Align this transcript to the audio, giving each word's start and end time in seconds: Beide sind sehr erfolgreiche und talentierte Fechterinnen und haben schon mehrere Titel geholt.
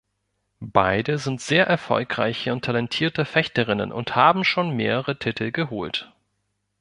Beide 0.73 1.19
sind 1.19 1.41
sehr 1.41 1.67
erfolgreiche 1.67 2.53
und 2.53 2.65
talentierte 2.65 3.23
Fechterinnen 3.23 3.91
und 3.91 4.15
haben 4.15 4.43
schon 4.43 4.75
mehrere 4.75 5.19
Titel 5.19 5.51
geholt. 5.51 6.11